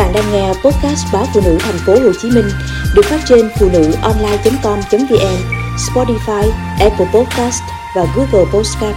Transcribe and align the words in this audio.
bạn 0.00 0.12
đang 0.14 0.32
nghe 0.32 0.48
podcast 0.48 1.12
báo 1.12 1.24
phụ 1.34 1.40
nữ 1.44 1.56
thành 1.60 1.78
phố 1.86 1.92
Hồ 1.92 2.12
Chí 2.20 2.30
Minh 2.30 2.44
được 2.94 3.04
phát 3.04 3.20
trên 3.28 3.48
phụ 3.58 3.68
nữ 3.72 3.92
online.com.vn, 4.02 5.36
Spotify, 5.76 6.50
Apple 6.80 7.06
Podcast 7.14 7.62
và 7.96 8.06
Google 8.16 8.50
Podcast. 8.52 8.96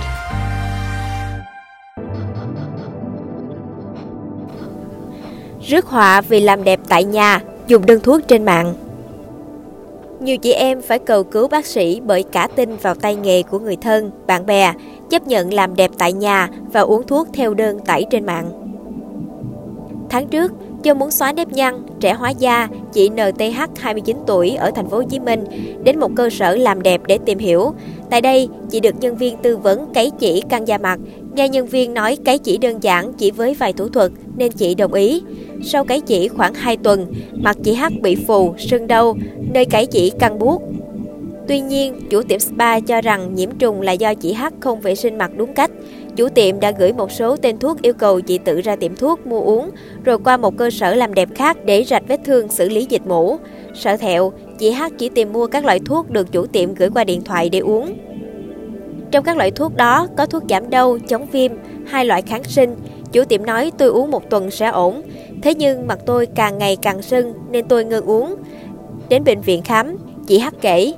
Rước 5.62 5.86
họa 5.86 6.22
vì 6.22 6.40
làm 6.40 6.64
đẹp 6.64 6.80
tại 6.90 7.04
nhà, 7.04 7.42
dùng 7.68 7.86
đơn 7.86 8.00
thuốc 8.04 8.22
trên 8.28 8.46
mạng. 8.46 8.74
Nhiều 10.20 10.38
chị 10.38 10.52
em 10.52 10.82
phải 10.82 11.00
cầu 11.00 11.24
cứu 11.24 11.48
bác 11.48 11.66
sĩ 11.66 12.02
bởi 12.06 12.24
cả 12.24 12.48
tin 12.56 12.76
vào 12.76 12.96
tay 12.96 13.16
nghề 13.16 13.44
của 13.44 13.60
người 13.60 13.76
thân, 13.76 14.12
bạn 14.28 14.46
bè, 14.46 14.74
chấp 15.10 15.28
nhận 15.28 15.54
làm 15.54 15.76
đẹp 15.76 15.92
tại 15.98 16.14
nhà 16.14 16.50
và 16.74 16.82
uống 16.82 17.08
thuốc 17.08 17.28
theo 17.34 17.54
đơn 17.54 17.80
tải 17.80 18.06
trên 18.12 18.26
mạng. 18.26 18.52
Tháng 20.10 20.28
trước, 20.28 20.52
do 20.84 20.94
muốn 20.94 21.12
xóa 21.12 21.34
nếp 21.34 21.48
nhăn, 21.52 21.84
trẻ 22.00 22.14
hóa 22.14 22.30
da, 22.30 22.68
chị 22.94 23.10
NTH 23.10 23.80
29 23.80 24.18
tuổi 24.28 24.56
ở 24.56 24.72
thành 24.76 24.90
phố 24.90 24.98
Hồ 24.98 25.04
Chí 25.04 25.20
Minh 25.20 25.44
đến 25.84 26.00
một 26.00 26.12
cơ 26.16 26.30
sở 26.30 26.56
làm 26.56 26.82
đẹp 26.82 27.02
để 27.08 27.18
tìm 27.26 27.38
hiểu. 27.38 27.74
Tại 28.10 28.22
đây, 28.22 28.50
chị 28.70 28.80
được 28.80 28.96
nhân 29.00 29.18
viên 29.18 29.38
tư 29.38 29.58
vấn 29.58 29.94
cấy 29.94 30.12
chỉ 30.20 30.42
căng 30.50 30.68
da 30.68 30.78
mặt. 30.78 31.00
Nghe 31.36 31.50
nhân 31.50 31.68
viên 31.68 31.94
nói 31.94 32.18
cấy 32.26 32.38
chỉ 32.38 32.58
đơn 32.58 32.84
giản 32.84 33.14
chỉ 33.14 33.32
với 33.32 33.54
vài 33.54 33.74
thủ 33.74 33.90
thuật 33.90 34.12
nên 34.38 34.52
chị 34.52 34.76
đồng 34.76 34.94
ý. 34.94 35.22
Sau 35.64 35.86
cấy 35.86 36.02
chỉ 36.02 36.28
khoảng 36.28 36.54
2 36.54 36.78
tuần, 36.78 37.14
mặt 37.34 37.58
chị 37.64 37.74
H 37.74 37.84
bị 38.02 38.16
phù, 38.16 38.54
sưng 38.58 38.88
đau, 38.88 39.16
nơi 39.54 39.66
cấy 39.66 39.86
chỉ 39.86 40.10
căng 40.20 40.40
buốt. 40.40 40.62
Tuy 41.48 41.60
nhiên, 41.60 41.94
chủ 42.10 42.22
tiệm 42.22 42.40
spa 42.40 42.80
cho 42.80 43.02
rằng 43.02 43.36
nhiễm 43.36 43.50
trùng 43.60 43.82
là 43.82 43.92
do 43.92 44.14
chị 44.14 44.34
H 44.34 44.44
không 44.60 44.82
vệ 44.82 44.96
sinh 44.96 45.18
mặt 45.18 45.32
đúng 45.38 45.54
cách. 45.54 45.72
Chủ 46.16 46.30
tiệm 46.30 46.60
đã 46.60 46.72
gửi 46.72 46.94
một 46.94 47.12
số 47.12 47.38
tên 47.38 47.60
thuốc 47.60 47.82
yêu 47.82 47.94
cầu 47.94 48.22
chị 48.22 48.38
tự 48.38 48.62
ra 48.62 48.76
tiệm 48.76 48.96
thuốc 48.96 49.28
mua 49.28 49.42
uống, 49.42 49.70
rồi 50.04 50.18
qua 50.18 50.38
một 50.38 50.58
cơ 50.58 50.70
sở 50.70 50.96
làm 50.96 51.14
đẹp 51.14 51.30
khác 51.36 51.58
để 51.66 51.84
rạch 51.84 52.04
vết 52.08 52.20
thương 52.26 52.50
xử 52.50 52.70
lý 52.70 52.86
dịch 52.90 53.08
mũ. 53.08 53.38
Sợ 53.74 53.98
thẹo, 53.98 54.32
chị 54.60 54.72
H 54.72 54.84
chỉ 54.98 55.10
tìm 55.10 55.34
mua 55.34 55.48
các 55.48 55.66
loại 55.66 55.80
thuốc 55.86 56.10
được 56.10 56.32
chủ 56.32 56.46
tiệm 56.46 56.74
gửi 56.74 56.90
qua 56.90 57.04
điện 57.04 57.22
thoại 57.24 57.50
để 57.50 57.60
uống. 57.60 57.98
Trong 59.12 59.24
các 59.24 59.38
loại 59.38 59.52
thuốc 59.52 59.76
đó 59.76 60.08
có 60.18 60.26
thuốc 60.26 60.44
giảm 60.50 60.70
đau, 60.70 60.98
chống 61.08 61.26
viêm, 61.32 61.52
hai 61.86 62.06
loại 62.06 62.22
kháng 62.22 62.44
sinh. 62.44 62.76
Chủ 63.12 63.24
tiệm 63.24 63.46
nói 63.46 63.72
tôi 63.78 63.90
uống 63.90 64.12
một 64.12 64.30
tuần 64.30 64.52
sẽ 64.52 64.68
ổn. 64.68 65.02
Thế 65.42 65.56
nhưng 65.56 65.88
mặt 65.88 66.00
tôi 66.06 66.26
càng 66.26 66.58
ngày 66.58 66.78
càng 66.82 67.02
sưng 67.02 67.34
nên 67.52 67.68
tôi 67.68 67.86
ngừng 67.86 68.06
uống. 68.06 68.36
Đến 69.10 69.24
bệnh 69.24 69.42
viện 69.42 69.62
khám, 69.62 69.98
chị 70.28 70.40
H 70.40 70.48
kể, 70.62 70.94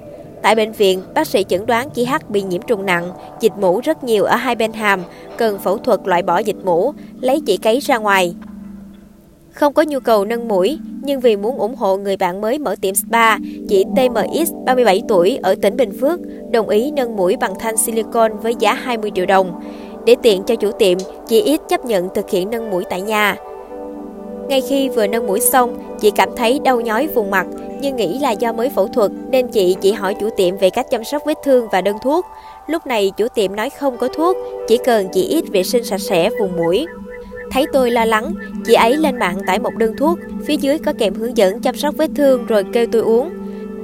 Tại 0.45 0.55
bệnh 0.55 0.71
viện, 0.71 1.01
bác 1.13 1.27
sĩ 1.27 1.43
chẩn 1.49 1.65
đoán 1.65 1.89
chị 1.89 2.05
H 2.05 2.13
bị 2.29 2.41
nhiễm 2.41 2.61
trùng 2.61 2.85
nặng, 2.85 3.11
dịch 3.39 3.51
mũ 3.59 3.79
rất 3.83 4.03
nhiều 4.03 4.23
ở 4.23 4.35
hai 4.35 4.55
bên 4.55 4.73
hàm, 4.73 5.01
cần 5.38 5.59
phẫu 5.59 5.77
thuật 5.77 5.99
loại 6.05 6.23
bỏ 6.23 6.38
dịch 6.38 6.55
mũ, 6.65 6.93
lấy 7.21 7.41
chỉ 7.45 7.57
cấy 7.57 7.79
ra 7.79 7.97
ngoài. 7.97 8.35
Không 9.51 9.73
có 9.73 9.83
nhu 9.83 9.99
cầu 9.99 10.25
nâng 10.25 10.47
mũi, 10.47 10.79
nhưng 11.01 11.19
vì 11.19 11.35
muốn 11.35 11.57
ủng 11.57 11.75
hộ 11.75 11.97
người 11.97 12.17
bạn 12.17 12.41
mới 12.41 12.59
mở 12.59 12.75
tiệm 12.81 12.95
spa, 12.95 13.38
chị 13.69 13.83
TMX, 13.95 14.51
37 14.66 15.01
tuổi, 15.07 15.39
ở 15.43 15.55
tỉnh 15.61 15.77
Bình 15.77 15.91
Phước, 16.01 16.19
đồng 16.51 16.69
ý 16.69 16.91
nâng 16.91 17.16
mũi 17.16 17.38
bằng 17.38 17.53
thanh 17.59 17.77
silicon 17.77 18.31
với 18.38 18.55
giá 18.59 18.73
20 18.73 19.11
triệu 19.16 19.25
đồng. 19.25 19.61
Để 20.05 20.16
tiện 20.23 20.43
cho 20.43 20.55
chủ 20.55 20.71
tiệm, 20.71 20.97
chị 21.27 21.57
X 21.57 21.69
chấp 21.69 21.85
nhận 21.85 22.09
thực 22.16 22.29
hiện 22.29 22.49
nâng 22.49 22.69
mũi 22.69 22.83
tại 22.89 23.01
nhà. 23.01 23.35
Ngay 24.47 24.61
khi 24.61 24.89
vừa 24.89 25.07
nâng 25.07 25.27
mũi 25.27 25.39
xong, 25.39 25.77
chị 25.99 26.11
cảm 26.11 26.29
thấy 26.35 26.59
đau 26.63 26.81
nhói 26.81 27.07
vùng 27.07 27.31
mặt, 27.31 27.47
nhưng 27.81 27.95
nghĩ 27.95 28.19
là 28.19 28.31
do 28.31 28.53
mới 28.53 28.69
phẫu 28.69 28.88
thuật 28.88 29.11
nên 29.31 29.47
chị 29.47 29.75
chỉ 29.81 29.91
hỏi 29.91 30.15
chủ 30.19 30.29
tiệm 30.38 30.57
về 30.57 30.69
cách 30.69 30.85
chăm 30.91 31.03
sóc 31.03 31.21
vết 31.25 31.38
thương 31.43 31.67
và 31.71 31.81
đơn 31.81 31.97
thuốc. 32.03 32.25
Lúc 32.67 32.88
này 32.88 33.11
chủ 33.17 33.27
tiệm 33.27 33.55
nói 33.55 33.69
không 33.69 33.97
có 33.97 34.07
thuốc, 34.07 34.38
chỉ 34.67 34.77
cần 34.77 35.07
chị 35.13 35.27
ít 35.27 35.45
vệ 35.51 35.63
sinh 35.63 35.83
sạch 35.83 36.01
sẽ 36.01 36.29
vùng 36.39 36.55
mũi. 36.55 36.85
Thấy 37.51 37.66
tôi 37.73 37.91
lo 37.91 38.05
lắng, 38.05 38.33
chị 38.66 38.73
ấy 38.73 38.97
lên 38.97 39.19
mạng 39.19 39.38
tải 39.47 39.59
một 39.59 39.75
đơn 39.77 39.95
thuốc, 39.97 40.19
phía 40.45 40.55
dưới 40.57 40.77
có 40.77 40.93
kèm 40.97 41.13
hướng 41.13 41.38
dẫn 41.38 41.61
chăm 41.61 41.75
sóc 41.75 41.95
vết 41.97 42.09
thương 42.16 42.45
rồi 42.45 42.63
kêu 42.73 42.85
tôi 42.91 43.01
uống. 43.01 43.29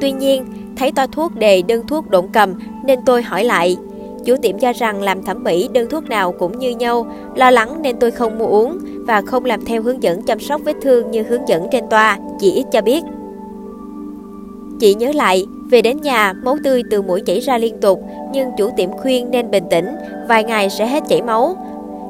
Tuy 0.01 0.11
nhiên, 0.11 0.45
thấy 0.77 0.91
toa 0.91 1.07
thuốc 1.07 1.35
đề 1.35 1.61
đơn 1.61 1.87
thuốc 1.87 2.09
độn 2.09 2.25
cầm 2.33 2.53
nên 2.85 2.99
tôi 3.05 3.21
hỏi 3.21 3.44
lại. 3.44 3.77
Chủ 4.25 4.35
tiệm 4.41 4.59
cho 4.59 4.73
rằng 4.73 5.01
làm 5.01 5.23
thẩm 5.23 5.44
mỹ 5.44 5.69
đơn 5.73 5.89
thuốc 5.89 6.09
nào 6.09 6.31
cũng 6.31 6.59
như 6.59 6.69
nhau, 6.69 7.07
lo 7.35 7.51
lắng 7.51 7.81
nên 7.81 8.00
tôi 8.00 8.11
không 8.11 8.38
mua 8.38 8.45
uống 8.45 8.77
và 9.11 9.22
không 9.22 9.45
làm 9.45 9.66
theo 9.66 9.81
hướng 9.81 10.03
dẫn 10.03 10.22
chăm 10.22 10.39
sóc 10.39 10.61
vết 10.66 10.75
thương 10.81 11.11
như 11.11 11.23
hướng 11.23 11.47
dẫn 11.47 11.67
trên 11.72 11.83
toa, 11.89 12.17
chị 12.39 12.51
ít 12.51 12.66
cho 12.72 12.81
biết. 12.81 13.03
Chị 14.79 14.94
nhớ 14.94 15.11
lại, 15.16 15.45
về 15.72 15.81
đến 15.81 16.01
nhà, 16.01 16.33
máu 16.33 16.57
tươi 16.63 16.83
từ 16.91 17.01
mũi 17.01 17.21
chảy 17.25 17.39
ra 17.39 17.57
liên 17.57 17.79
tục, 17.81 18.01
nhưng 18.33 18.51
chủ 18.57 18.69
tiệm 18.77 18.91
khuyên 18.91 19.31
nên 19.31 19.51
bình 19.51 19.63
tĩnh, 19.69 19.95
vài 20.27 20.44
ngày 20.44 20.69
sẽ 20.69 20.88
hết 20.88 21.03
chảy 21.07 21.21
máu. 21.21 21.55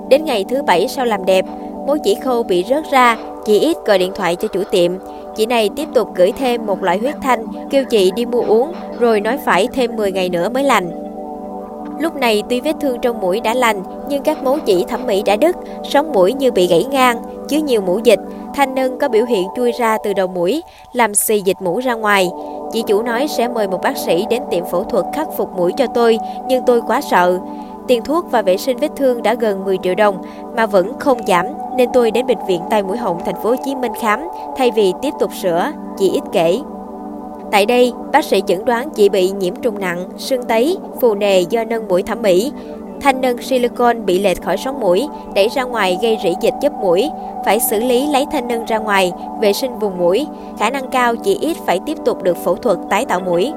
Đến 0.10 0.26
ngày 0.26 0.46
thứ 0.50 0.64
bảy 0.64 0.88
sau 0.88 1.06
làm 1.06 1.26
đẹp, 1.26 1.46
mối 1.88 2.00
chỉ 2.04 2.16
khâu 2.16 2.44
bị 2.44 2.66
rớt 2.70 2.92
ra, 2.92 3.18
chị 3.46 3.60
ít 3.60 3.78
gọi 3.86 3.98
điện 3.98 4.12
thoại 4.16 4.36
cho 4.36 4.48
chủ 4.48 4.64
tiệm. 4.72 4.92
Chị 5.36 5.46
này 5.46 5.70
tiếp 5.76 5.88
tục 5.94 6.10
gửi 6.16 6.32
thêm 6.32 6.66
một 6.66 6.84
loại 6.84 6.98
huyết 6.98 7.16
thanh, 7.22 7.46
kêu 7.70 7.84
chị 7.86 8.12
đi 8.16 8.26
mua 8.26 8.42
uống, 8.42 8.72
rồi 9.00 9.22
nói 9.22 9.38
phải 9.46 9.68
thêm 9.74 9.96
10 9.96 10.12
ngày 10.12 10.30
nữa 10.30 10.50
mới 10.50 10.64
lành. 10.64 10.92
Lúc 12.02 12.16
này 12.16 12.44
tuy 12.50 12.62
vết 12.62 12.76
thương 12.82 13.00
trong 13.02 13.20
mũi 13.22 13.40
đã 13.40 13.54
lành, 13.54 13.84
nhưng 14.10 14.24
các 14.24 14.44
mấu 14.44 14.58
chỉ 14.66 14.86
thẩm 14.88 15.08
mỹ 15.08 15.24
đã 15.26 15.36
đứt, 15.36 15.56
sống 15.84 16.12
mũi 16.14 16.34
như 16.34 16.52
bị 16.52 16.68
gãy 16.68 16.86
ngang, 16.92 17.22
chứa 17.50 17.58
nhiều 17.58 17.82
mũ 17.82 18.00
dịch. 18.04 18.20
Thanh 18.56 18.76
nâng 18.76 19.00
có 19.00 19.08
biểu 19.10 19.26
hiện 19.26 19.48
chui 19.56 19.72
ra 19.72 19.98
từ 20.04 20.14
đầu 20.14 20.28
mũi, 20.28 20.64
làm 20.94 21.16
xì 21.16 21.42
dịch 21.42 21.62
mũ 21.62 21.80
ra 21.80 21.94
ngoài. 21.94 22.30
Chị 22.72 22.84
chủ 22.88 23.02
nói 23.02 23.28
sẽ 23.28 23.48
mời 23.48 23.68
một 23.68 23.82
bác 23.84 23.98
sĩ 23.98 24.26
đến 24.30 24.44
tiệm 24.52 24.66
phẫu 24.66 24.84
thuật 24.84 25.06
khắc 25.14 25.28
phục 25.38 25.50
mũi 25.58 25.74
cho 25.78 25.86
tôi, 25.88 26.18
nhưng 26.48 26.64
tôi 26.66 26.82
quá 26.88 27.02
sợ. 27.02 27.40
Tiền 27.88 28.02
thuốc 28.02 28.32
và 28.32 28.42
vệ 28.42 28.58
sinh 28.58 28.78
vết 28.78 28.92
thương 28.96 29.24
đã 29.24 29.34
gần 29.34 29.66
10 29.66 29.78
triệu 29.84 29.96
đồng 29.96 30.22
mà 30.56 30.66
vẫn 30.66 31.00
không 31.00 31.18
giảm 31.28 31.46
nên 31.78 31.90
tôi 31.94 32.12
đến 32.12 32.28
bệnh 32.28 32.46
viện 32.48 32.62
tai 32.70 32.84
mũi 32.84 32.98
họng 32.98 33.20
thành 33.26 33.36
phố 33.44 33.50
Hồ 33.50 33.56
Chí 33.66 33.76
Minh 33.76 33.92
khám 34.02 34.28
thay 34.58 34.72
vì 34.72 34.94
tiếp 35.02 35.14
tục 35.20 35.32
sửa, 35.42 35.72
chị 35.98 36.10
ít 36.10 36.24
kể. 36.32 36.60
Tại 37.52 37.66
đây, 37.66 37.94
bác 38.14 38.26
sĩ 38.26 38.42
chẩn 38.48 38.66
đoán 38.66 38.90
chị 38.90 39.10
bị 39.10 39.32
nhiễm 39.32 39.56
trùng 39.56 39.80
nặng, 39.80 40.06
sưng 40.18 40.44
tấy, 40.44 40.78
phù 41.02 41.16
nề 41.16 41.42
do 41.42 41.64
nâng 41.64 41.88
mũi 41.88 42.04
thẩm 42.04 42.22
mỹ. 42.22 42.52
Thanh 43.02 43.22
nâng 43.22 43.42
silicon 43.42 44.06
bị 44.06 44.20
lệch 44.20 44.42
khỏi 44.42 44.58
sống 44.58 44.80
mũi, 44.80 45.08
đẩy 45.36 45.48
ra 45.50 45.64
ngoài 45.64 45.98
gây 46.02 46.18
rỉ 46.24 46.34
dịch 46.42 46.54
giúp 46.62 46.74
mũi. 46.82 47.10
Phải 47.46 47.60
xử 47.60 47.80
lý 47.80 48.08
lấy 48.08 48.26
thanh 48.32 48.48
nâng 48.48 48.66
ra 48.66 48.78
ngoài, 48.78 49.12
vệ 49.42 49.54
sinh 49.54 49.80
vùng 49.80 49.98
mũi. 49.98 50.28
Khả 50.60 50.70
năng 50.70 50.90
cao 50.90 51.16
chị 51.16 51.38
ít 51.42 51.58
phải 51.66 51.80
tiếp 51.86 51.98
tục 52.06 52.24
được 52.24 52.38
phẫu 52.38 52.56
thuật 52.56 52.78
tái 52.90 53.06
tạo 53.06 53.20
mũi. 53.20 53.52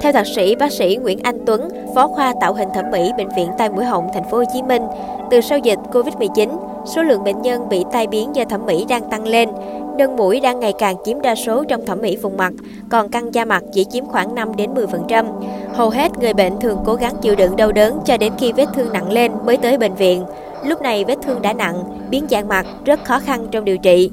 Theo 0.00 0.12
thạc 0.12 0.26
sĩ 0.26 0.54
bác 0.54 0.72
sĩ 0.72 0.96
Nguyễn 1.02 1.18
Anh 1.22 1.38
Tuấn, 1.46 1.68
phó 1.94 2.06
khoa 2.08 2.34
tạo 2.40 2.54
hình 2.54 2.68
thẩm 2.74 2.84
mỹ 2.92 3.10
bệnh 3.18 3.28
viện 3.36 3.48
Tai 3.58 3.70
Mũi 3.70 3.84
Họng 3.84 4.08
thành 4.14 4.24
phố 4.30 4.36
Hồ 4.36 4.44
Chí 4.52 4.62
Minh, 4.62 4.82
từ 5.30 5.40
sau 5.40 5.58
dịch 5.58 5.78
Covid-19, 5.92 6.48
số 6.84 7.02
lượng 7.02 7.24
bệnh 7.24 7.42
nhân 7.42 7.68
bị 7.68 7.84
tai 7.92 8.06
biến 8.06 8.36
do 8.36 8.44
thẩm 8.44 8.66
mỹ 8.66 8.86
đang 8.88 9.10
tăng 9.10 9.24
lên. 9.24 9.48
Nâng 9.98 10.16
mũi 10.16 10.40
đang 10.40 10.60
ngày 10.60 10.72
càng 10.78 10.96
chiếm 11.04 11.20
đa 11.20 11.34
số 11.34 11.64
trong 11.64 11.86
thẩm 11.86 12.00
mỹ 12.00 12.16
vùng 12.16 12.36
mặt, 12.36 12.52
còn 12.88 13.08
căng 13.08 13.34
da 13.34 13.44
mặt 13.44 13.64
chỉ 13.72 13.84
chiếm 13.84 14.06
khoảng 14.06 14.34
5 14.34 14.56
đến 14.56 14.74
10%. 14.74 15.26
Hầu 15.72 15.90
hết 15.90 16.18
người 16.18 16.34
bệnh 16.34 16.60
thường 16.60 16.78
cố 16.84 16.94
gắng 16.94 17.14
chịu 17.22 17.36
đựng 17.36 17.56
đau 17.56 17.72
đớn 17.72 17.98
cho 18.04 18.16
đến 18.16 18.32
khi 18.38 18.52
vết 18.52 18.66
thương 18.74 18.92
nặng 18.92 19.12
lên 19.12 19.32
mới 19.44 19.56
tới 19.56 19.78
bệnh 19.78 19.94
viện. 19.94 20.24
Lúc 20.64 20.82
này 20.82 21.04
vết 21.04 21.18
thương 21.22 21.42
đã 21.42 21.52
nặng, 21.52 21.84
biến 22.10 22.26
dạng 22.30 22.48
mặt 22.48 22.66
rất 22.84 23.04
khó 23.04 23.18
khăn 23.18 23.46
trong 23.50 23.64
điều 23.64 23.78
trị. 23.78 24.10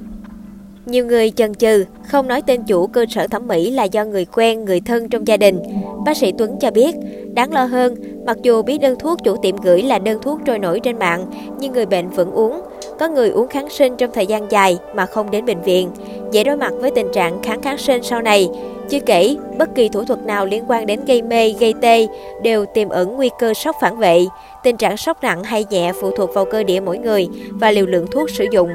Nhiều 0.86 1.06
người 1.06 1.32
chần 1.32 1.56
chừ, 1.56 1.86
không 2.08 2.28
nói 2.28 2.42
tên 2.42 2.64
chủ 2.64 2.88
cơ 2.88 3.06
sở 3.10 3.28
thẩm 3.28 3.48
mỹ 3.48 3.72
là 3.72 3.84
do 3.84 4.06
người 4.06 4.26
quen, 4.26 4.66
người 4.66 4.82
thân 4.82 5.10
trong 5.10 5.28
gia 5.28 5.38
đình. 5.38 5.60
Bác 6.06 6.18
sĩ 6.18 6.32
Tuấn 6.38 6.60
cho 6.60 6.72
biết, 6.72 6.96
đáng 7.34 7.54
lo 7.54 7.66
hơn, 7.66 7.96
mặc 8.26 8.38
dù 8.44 8.62
biết 8.62 8.78
đơn 8.78 8.96
thuốc 9.00 9.20
chủ 9.24 9.36
tiệm 9.42 9.56
gửi 9.58 9.82
là 9.82 10.00
đơn 10.00 10.20
thuốc 10.22 10.40
trôi 10.46 10.60
nổi 10.60 10.80
trên 10.80 11.00
mạng, 11.00 11.26
nhưng 11.60 11.74
người 11.74 11.86
bệnh 11.86 12.10
vẫn 12.10 12.32
uống. 12.32 12.62
Có 13.00 13.10
người 13.10 13.30
uống 13.30 13.48
kháng 13.48 13.70
sinh 13.70 13.98
trong 13.98 14.12
thời 14.14 14.28
gian 14.28 14.52
dài 14.52 14.78
mà 14.96 15.06
không 15.06 15.32
đến 15.32 15.46
bệnh 15.46 15.62
viện, 15.62 15.90
dễ 16.32 16.44
đối 16.44 16.58
mặt 16.58 16.74
với 16.80 16.92
tình 16.92 17.08
trạng 17.14 17.42
kháng 17.44 17.62
kháng 17.62 17.78
sinh 17.78 18.04
sau 18.04 18.22
này. 18.22 18.50
Chưa 18.90 19.00
kể, 19.00 19.36
bất 19.58 19.76
kỳ 19.76 19.90
thủ 19.90 20.04
thuật 20.04 20.26
nào 20.26 20.46
liên 20.46 20.64
quan 20.68 20.86
đến 20.86 21.00
gây 21.06 21.22
mê, 21.22 21.54
gây 21.60 21.74
tê 21.82 22.08
đều 22.44 22.66
tiềm 22.66 22.90
ẩn 22.90 23.16
nguy 23.16 23.30
cơ 23.40 23.54
sốc 23.54 23.76
phản 23.82 23.98
vệ. 23.98 24.26
Tình 24.64 24.78
trạng 24.78 24.98
sốc 24.98 25.24
nặng 25.24 25.44
hay 25.44 25.66
nhẹ 25.70 25.92
phụ 26.02 26.12
thuộc 26.12 26.34
vào 26.34 26.46
cơ 26.46 26.64
địa 26.64 26.80
mỗi 26.80 26.98
người 26.98 27.28
và 27.50 27.72
liều 27.72 27.86
lượng 27.86 28.08
thuốc 28.12 28.30
sử 28.30 28.46
dụng. 28.52 28.70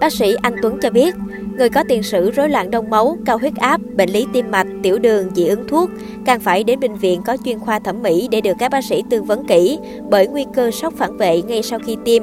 Bác 0.00 0.12
sĩ 0.12 0.34
Anh 0.42 0.54
Tuấn 0.62 0.78
cho 0.82 0.90
biết, 0.90 1.14
người 1.56 1.68
có 1.68 1.84
tiền 1.88 2.02
sử 2.02 2.30
rối 2.30 2.48
loạn 2.48 2.70
đông 2.70 2.90
máu, 2.90 3.16
cao 3.26 3.38
huyết 3.38 3.52
áp, 3.56 3.80
bệnh 3.96 4.10
lý 4.10 4.26
tim 4.32 4.50
mạch, 4.50 4.66
tiểu 4.82 4.98
đường, 4.98 5.30
dị 5.34 5.46
ứng 5.46 5.68
thuốc, 5.68 5.90
càng 6.24 6.40
phải 6.40 6.64
đến 6.64 6.80
bệnh 6.80 6.94
viện 6.94 7.22
có 7.26 7.36
chuyên 7.44 7.58
khoa 7.58 7.78
thẩm 7.78 8.02
mỹ 8.02 8.28
để 8.30 8.40
được 8.40 8.54
các 8.58 8.70
bác 8.70 8.84
sĩ 8.84 9.02
tư 9.10 9.22
vấn 9.22 9.46
kỹ 9.46 9.78
bởi 10.10 10.26
nguy 10.26 10.46
cơ 10.54 10.70
sốc 10.70 10.94
phản 10.96 11.16
vệ 11.16 11.42
ngay 11.42 11.62
sau 11.62 11.78
khi 11.78 11.96
tiêm 12.04 12.22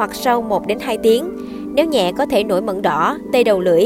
hoặc 0.00 0.14
sau 0.14 0.42
1 0.42 0.66
đến 0.66 0.78
2 0.80 0.98
tiếng. 0.98 1.30
Nếu 1.74 1.86
nhẹ 1.86 2.12
có 2.18 2.26
thể 2.26 2.44
nổi 2.44 2.62
mẩn 2.62 2.82
đỏ, 2.82 3.18
tê 3.32 3.44
đầu 3.44 3.60
lưỡi, 3.60 3.84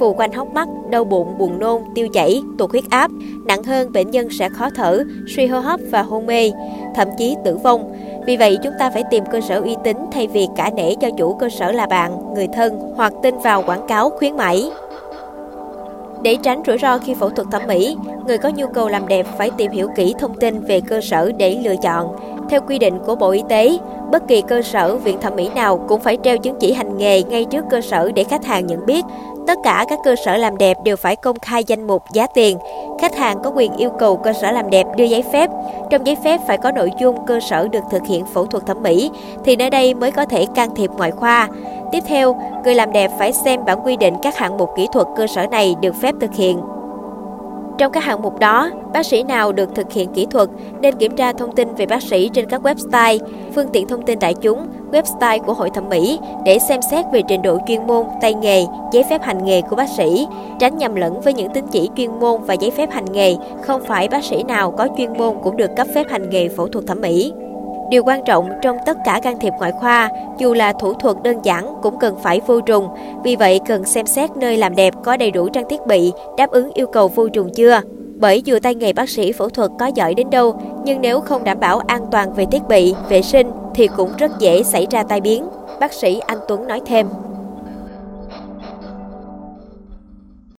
phù 0.00 0.14
quanh 0.14 0.32
hốc 0.32 0.54
mắt, 0.54 0.68
đau 0.90 1.04
bụng, 1.04 1.38
buồn 1.38 1.58
nôn, 1.58 1.82
tiêu 1.94 2.08
chảy, 2.12 2.42
tụt 2.58 2.70
huyết 2.70 2.84
áp. 2.90 3.10
Nặng 3.46 3.62
hơn, 3.62 3.92
bệnh 3.92 4.10
nhân 4.10 4.28
sẽ 4.30 4.48
khó 4.48 4.68
thở, 4.74 5.04
suy 5.36 5.46
hô 5.46 5.58
hấp 5.58 5.80
và 5.90 6.02
hôn 6.02 6.26
mê, 6.26 6.50
thậm 6.94 7.08
chí 7.18 7.36
tử 7.44 7.56
vong. 7.56 7.92
Vì 8.26 8.36
vậy, 8.36 8.58
chúng 8.62 8.72
ta 8.78 8.90
phải 8.90 9.04
tìm 9.10 9.24
cơ 9.32 9.40
sở 9.40 9.60
uy 9.60 9.76
tín 9.84 9.96
thay 10.12 10.26
vì 10.26 10.46
cả 10.56 10.70
nể 10.76 10.94
cho 10.94 11.08
chủ 11.18 11.34
cơ 11.34 11.48
sở 11.48 11.72
là 11.72 11.86
bạn, 11.86 12.34
người 12.34 12.48
thân 12.54 12.92
hoặc 12.96 13.12
tin 13.22 13.38
vào 13.38 13.62
quảng 13.62 13.86
cáo 13.88 14.10
khuyến 14.10 14.36
mãi. 14.36 14.70
Để 16.22 16.36
tránh 16.42 16.62
rủi 16.66 16.78
ro 16.78 16.98
khi 16.98 17.14
phẫu 17.14 17.30
thuật 17.30 17.48
thẩm 17.50 17.62
mỹ, 17.68 17.96
người 18.26 18.38
có 18.38 18.50
nhu 18.56 18.66
cầu 18.66 18.88
làm 18.88 19.08
đẹp 19.08 19.26
phải 19.38 19.50
tìm 19.50 19.72
hiểu 19.72 19.88
kỹ 19.96 20.14
thông 20.18 20.34
tin 20.34 20.60
về 20.60 20.80
cơ 20.80 21.00
sở 21.00 21.32
để 21.38 21.60
lựa 21.64 21.76
chọn. 21.76 22.16
Theo 22.50 22.60
quy 22.68 22.78
định 22.78 22.98
của 23.06 23.14
Bộ 23.14 23.30
Y 23.30 23.42
tế, 23.48 23.78
bất 24.10 24.28
kỳ 24.28 24.42
cơ 24.42 24.62
sở 24.62 24.96
viện 24.96 25.20
thẩm 25.20 25.36
mỹ 25.36 25.50
nào 25.54 25.78
cũng 25.88 26.00
phải 26.00 26.18
treo 26.24 26.38
chứng 26.38 26.56
chỉ 26.60 26.72
hành 26.72 26.98
nghề 26.98 27.22
ngay 27.22 27.44
trước 27.44 27.64
cơ 27.70 27.80
sở 27.80 28.10
để 28.14 28.24
khách 28.24 28.44
hàng 28.44 28.66
nhận 28.66 28.86
biết. 28.86 29.04
Tất 29.46 29.58
cả 29.64 29.84
các 29.88 29.98
cơ 30.04 30.16
sở 30.24 30.36
làm 30.36 30.58
đẹp 30.58 30.76
đều 30.84 30.96
phải 30.96 31.16
công 31.16 31.38
khai 31.38 31.64
danh 31.64 31.86
mục 31.86 32.02
giá 32.12 32.26
tiền. 32.34 32.58
Khách 33.00 33.16
hàng 33.16 33.38
có 33.42 33.50
quyền 33.50 33.72
yêu 33.76 33.90
cầu 33.90 34.16
cơ 34.16 34.32
sở 34.32 34.50
làm 34.50 34.70
đẹp 34.70 34.86
đưa 34.96 35.04
giấy 35.04 35.22
phép. 35.32 35.50
Trong 35.90 36.06
giấy 36.06 36.16
phép 36.24 36.40
phải 36.46 36.58
có 36.58 36.72
nội 36.72 36.90
dung 37.00 37.26
cơ 37.26 37.40
sở 37.40 37.68
được 37.68 37.84
thực 37.90 38.06
hiện 38.06 38.24
phẫu 38.26 38.46
thuật 38.46 38.66
thẩm 38.66 38.82
mỹ, 38.82 39.10
thì 39.44 39.56
nơi 39.56 39.70
đây 39.70 39.94
mới 39.94 40.10
có 40.10 40.24
thể 40.24 40.46
can 40.54 40.74
thiệp 40.74 40.90
ngoại 40.96 41.10
khoa. 41.10 41.48
Tiếp 41.92 42.04
theo, 42.06 42.36
người 42.64 42.74
làm 42.74 42.92
đẹp 42.92 43.10
phải 43.18 43.32
xem 43.32 43.64
bản 43.64 43.78
quy 43.84 43.96
định 43.96 44.14
các 44.22 44.36
hạng 44.36 44.56
mục 44.56 44.70
kỹ 44.76 44.86
thuật 44.92 45.06
cơ 45.16 45.26
sở 45.26 45.46
này 45.46 45.74
được 45.80 45.94
phép 46.02 46.14
thực 46.20 46.34
hiện. 46.34 46.60
Trong 47.78 47.92
các 47.92 48.04
hạng 48.04 48.22
mục 48.22 48.38
đó, 48.38 48.70
bác 48.92 49.06
sĩ 49.06 49.22
nào 49.22 49.52
được 49.52 49.74
thực 49.74 49.92
hiện 49.92 50.12
kỹ 50.12 50.26
thuật 50.30 50.48
nên 50.80 50.94
kiểm 50.94 51.16
tra 51.16 51.32
thông 51.32 51.54
tin 51.54 51.74
về 51.74 51.86
bác 51.86 52.02
sĩ 52.02 52.28
trên 52.28 52.48
các 52.48 52.62
website, 52.62 53.18
phương 53.54 53.68
tiện 53.72 53.88
thông 53.88 54.02
tin 54.02 54.18
đại 54.18 54.34
chúng, 54.34 54.66
website 54.92 55.38
của 55.42 55.54
Hội 55.54 55.70
Thẩm 55.74 55.88
mỹ 55.88 56.18
để 56.44 56.58
xem 56.58 56.80
xét 56.90 57.04
về 57.12 57.22
trình 57.28 57.42
độ 57.42 57.58
chuyên 57.66 57.86
môn, 57.86 58.06
tay 58.20 58.34
nghề, 58.34 58.64
giấy 58.92 59.04
phép 59.10 59.22
hành 59.22 59.44
nghề 59.44 59.62
của 59.62 59.76
bác 59.76 59.88
sĩ, 59.96 60.26
tránh 60.60 60.78
nhầm 60.78 60.94
lẫn 60.94 61.20
với 61.20 61.34
những 61.34 61.52
tín 61.54 61.64
chỉ 61.72 61.90
chuyên 61.96 62.18
môn 62.18 62.42
và 62.42 62.54
giấy 62.54 62.70
phép 62.70 62.90
hành 62.90 63.12
nghề, 63.12 63.36
không 63.62 63.84
phải 63.84 64.08
bác 64.08 64.24
sĩ 64.24 64.42
nào 64.42 64.70
có 64.70 64.88
chuyên 64.96 65.12
môn 65.18 65.34
cũng 65.42 65.56
được 65.56 65.76
cấp 65.76 65.86
phép 65.94 66.06
hành 66.10 66.30
nghề 66.30 66.48
phẫu 66.48 66.68
thuật 66.68 66.86
thẩm 66.86 67.00
mỹ. 67.00 67.32
Điều 67.90 68.04
quan 68.04 68.24
trọng 68.24 68.48
trong 68.62 68.76
tất 68.86 68.96
cả 69.04 69.20
can 69.22 69.38
thiệp 69.38 69.52
ngoại 69.58 69.72
khoa, 69.72 70.10
dù 70.38 70.54
là 70.54 70.72
thủ 70.72 70.94
thuật 70.94 71.16
đơn 71.22 71.36
giản 71.42 71.74
cũng 71.82 71.98
cần 71.98 72.16
phải 72.22 72.40
vô 72.46 72.60
trùng, 72.60 72.88
vì 73.24 73.36
vậy 73.36 73.60
cần 73.66 73.84
xem 73.84 74.06
xét 74.06 74.36
nơi 74.36 74.56
làm 74.56 74.76
đẹp 74.76 74.94
có 75.04 75.16
đầy 75.16 75.30
đủ 75.30 75.48
trang 75.48 75.68
thiết 75.68 75.86
bị 75.86 76.12
đáp 76.36 76.50
ứng 76.50 76.70
yêu 76.74 76.86
cầu 76.86 77.08
vô 77.08 77.28
trùng 77.28 77.50
chưa. 77.54 77.80
Bởi 78.20 78.42
dù 78.42 78.58
tay 78.62 78.74
nghề 78.74 78.92
bác 78.92 79.08
sĩ 79.08 79.32
phẫu 79.32 79.48
thuật 79.48 79.70
có 79.78 79.86
giỏi 79.86 80.14
đến 80.14 80.30
đâu, 80.30 80.60
nhưng 80.84 81.00
nếu 81.00 81.20
không 81.20 81.44
đảm 81.44 81.60
bảo 81.60 81.80
an 81.86 82.06
toàn 82.10 82.32
về 82.32 82.46
thiết 82.46 82.68
bị, 82.68 82.94
vệ 83.08 83.22
sinh 83.22 83.50
thì 83.74 83.88
cũng 83.96 84.10
rất 84.18 84.38
dễ 84.38 84.62
xảy 84.62 84.86
ra 84.90 85.02
tai 85.02 85.20
biến, 85.20 85.48
bác 85.80 85.92
sĩ 85.92 86.20
Anh 86.26 86.38
Tuấn 86.48 86.66
nói 86.66 86.80
thêm. 86.86 87.06